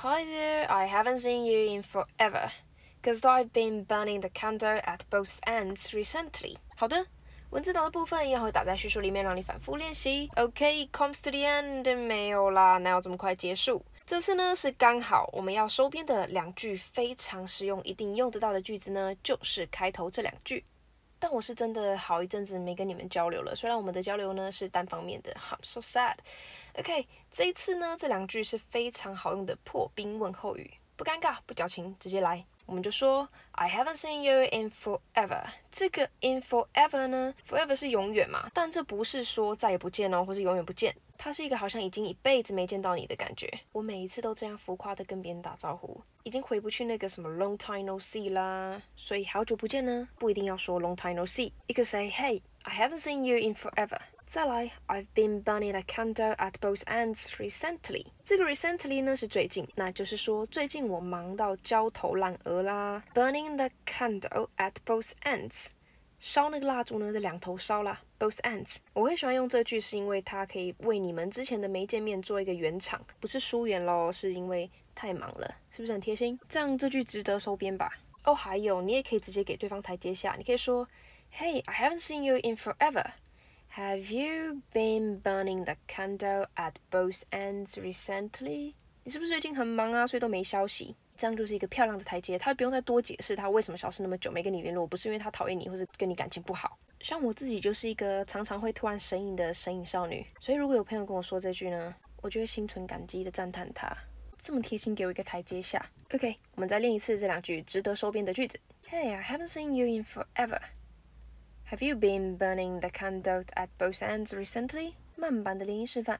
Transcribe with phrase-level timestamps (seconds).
[0.00, 2.50] Hi there, I haven't seen you in forever,
[3.02, 6.56] cause I've been burning the candle at both ends recently.
[6.76, 7.06] 好的，
[7.48, 10.28] 文字档的部分一样会打在叙述里面，让你反复练习。
[10.36, 13.82] OK, comes to the end，没有啦，哪有这么快结束？
[14.04, 20.62] 这次呢是刚好我们要收编的两句非常实用、一定用得到的句子呢，就是开头这两句。
[21.28, 26.14] 但我是真的好一阵子没跟你们交流了，虽然我们的交流呢是单方面的，I'm so sad。
[26.78, 32.44] OK，这一次呢这两句是非常好用的破冰问候语，不尴尬不矫情，直接来。
[32.66, 35.44] 我们就说 I haven't seen you in forever。
[35.70, 43.48] 这个 in forever 呢，forever 是永远嘛，但这不是说再也不见哦，或是永远不见，它是一个好像已经一辈子没见到你的感觉。
[43.72, 48.82] 我每一次都这样浮夸的跟别人打招呼，已经回不去那个什么 long time no see 啦。
[48.96, 53.98] 所以好久不见呢，不一定要说 long time no see，一个 say hey I haven't seen you in forever。
[54.26, 58.06] 再来，I've been burning a candle at both ends recently。
[58.24, 63.04] 这个 recently 呢是最近，那就是说最近我忙到焦头烂额啦。
[63.14, 65.68] Burning the candle at both ends，
[66.18, 68.02] 烧那个蜡烛呢在两头烧啦。
[68.18, 76.38] Both ends，我会喜欢用这句是因为它可以为你们之前的没见面做一个圆场，不是疏远喽，是因为太忙了，是不是很贴心？
[76.48, 77.92] 这样这句值得收编吧？
[78.24, 80.88] 哦，还有你也可以直接给对方台阶下，你可以说
[81.32, 83.04] ，Hey, I haven't seen you in forever。
[83.76, 88.72] Have you been burning the candle at both ends recently？
[89.04, 90.96] 你是不是最近很忙啊，所以都没消息？
[91.18, 96.78] 这样就是一个漂亮的台阶，他不用再多解释他为什么消失那么久没跟你联络，不是因为他讨厌你或者跟你感情不好。
[97.00, 103.94] 像我自己就是一个常常会突然神隐的神隐少女，所以如果有朋友跟我说这句呢，我就会心存感激的赞叹他
[104.40, 105.84] 这么贴心给我一个台阶下。
[106.14, 108.58] OK，我们再练一次这两句值得收编的句子。
[108.88, 110.60] Hey, I haven't seen you in forever.
[111.69, 114.93] Have you been burning the candle at both ends recently?
[115.15, 116.19] 慢版的连音示范。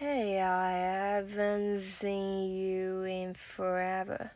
[0.00, 4.30] Hey, I haven't seen you in forever.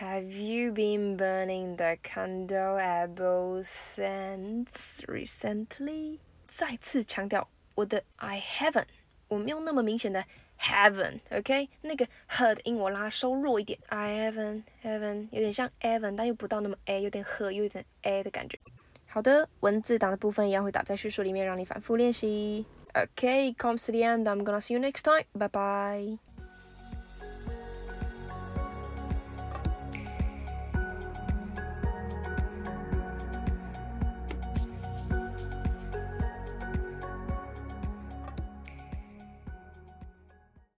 [0.00, 6.18] Have you been burning the candle at both ends recently?
[6.46, 8.86] 再次强调我的 I haven't，
[9.28, 10.24] 我没有那么明显的
[10.60, 11.68] haven't，OK？、Okay?
[11.82, 18.58] 那个 h 的音我拉收弱一点，I haven't haven't 有点像 haven't，但又不到那么 a，有点 h，有点 a 的感觉。
[19.13, 22.65] 好的，文字档的部分一样会打在叙述里面，让你反复练习。
[22.95, 24.23] Okay, comes to the end.
[24.23, 25.25] I'm gonna see you next time.
[25.33, 26.32] Bye bye.